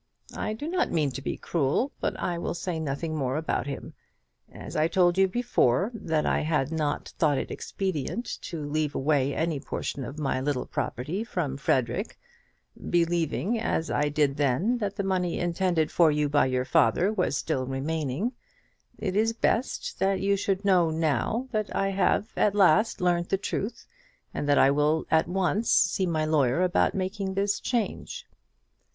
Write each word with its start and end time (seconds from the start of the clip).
"I 0.35 0.53
do 0.53 0.67
not 0.67 0.89
mean 0.89 1.11
to 1.11 1.21
be 1.21 1.37
cruel, 1.37 1.91
but 1.99 2.19
I 2.19 2.39
will 2.39 2.55
say 2.55 2.79
nothing 2.79 3.15
more 3.15 3.37
about 3.37 3.67
him. 3.67 3.93
As 4.51 4.75
I 4.75 4.87
told 4.87 5.15
you 5.15 5.27
before, 5.27 5.91
that 5.93 6.25
I 6.25 6.39
had 6.39 6.71
not 6.71 7.09
thought 7.19 7.37
it 7.37 7.51
expedient 7.51 8.25
to 8.41 8.63
leave 8.65 8.95
away 8.95 9.35
any 9.35 9.59
portion 9.59 10.03
of 10.03 10.17
my 10.17 10.41
little 10.41 10.65
property 10.65 11.23
from 11.23 11.55
Frederic, 11.55 12.17
believing 12.89 13.59
as 13.59 13.91
I 13.91 14.09
did 14.09 14.37
then, 14.37 14.79
that 14.79 14.95
the 14.95 15.03
money 15.03 15.37
intended 15.37 15.91
for 15.91 16.09
you 16.09 16.27
by 16.27 16.47
your 16.47 16.65
father 16.65 17.13
was 17.13 17.37
still 17.37 17.67
remaining, 17.67 18.31
it 18.97 19.15
is 19.15 19.33
best 19.33 19.99
that 19.99 20.19
you 20.19 20.35
should 20.35 20.65
now 20.65 20.89
know 20.89 21.47
that 21.51 21.75
I 21.75 21.89
have 21.89 22.31
at 22.35 22.55
last 22.55 23.01
learnt 23.01 23.29
the 23.29 23.37
truth, 23.37 23.85
and 24.33 24.49
that 24.49 24.57
I 24.57 24.71
will 24.71 25.05
at 25.11 25.27
once 25.27 25.69
see 25.69 26.07
my 26.07 26.25
lawyer 26.25 26.63
about 26.63 26.95
making 26.95 27.35
this 27.35 27.59
change." 27.59 28.25